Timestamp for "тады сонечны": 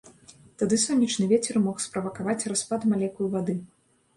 0.61-1.27